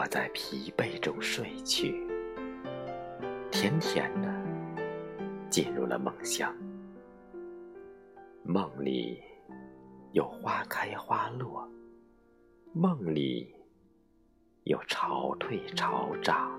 [0.00, 1.94] 我在疲惫中睡去，
[3.50, 4.32] 甜甜的
[5.50, 6.56] 进入了梦乡。
[8.42, 9.22] 梦里
[10.12, 11.70] 有花开花落，
[12.72, 13.54] 梦里
[14.64, 16.50] 有潮退潮涨，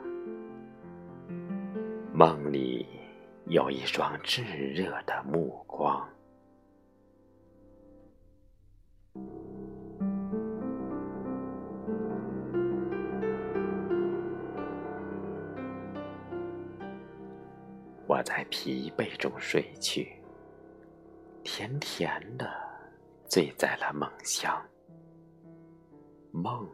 [2.13, 2.85] 梦里
[3.47, 6.07] 有一双炙热的目光。
[18.11, 20.11] 我在疲惫中睡去，
[21.45, 22.45] 甜甜的
[23.25, 24.61] 醉在了梦乡。
[26.33, 26.67] 梦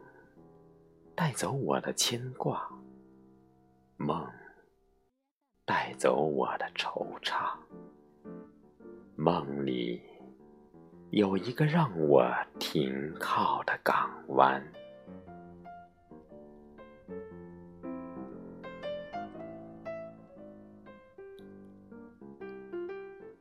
[1.14, 2.68] 带走我的牵挂，
[3.98, 4.28] 梦
[5.64, 7.56] 带走我的惆怅。
[9.14, 10.02] 梦里
[11.10, 12.28] 有一个让我
[12.58, 14.60] 停靠的港湾。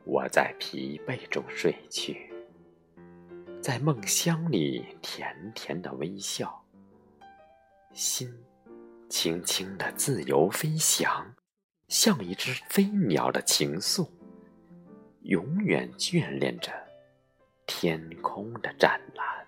[0.10, 2.34] 我在疲惫中睡去，
[3.62, 6.64] 在梦乡里甜甜的微笑，
[7.92, 8.34] 心
[9.10, 11.36] 轻轻的自由飞翔，
[11.90, 14.10] 像一只飞鸟的情愫，
[15.24, 16.72] 永远眷恋着
[17.66, 19.46] 天空的湛蓝。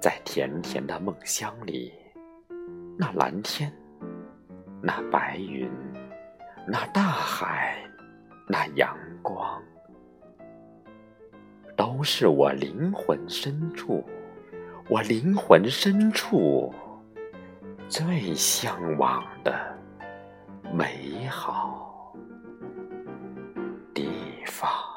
[0.00, 1.92] 在甜甜的梦乡里，
[2.98, 3.70] 那蓝天。
[4.86, 5.66] 那白云
[6.66, 7.74] 那大海
[8.46, 9.62] 那阳光
[11.74, 14.04] 都是我灵魂深处
[14.90, 16.70] 我灵魂深处
[17.88, 19.54] 最向往的
[20.70, 22.14] 美好
[23.94, 24.10] 地
[24.44, 24.93] 方。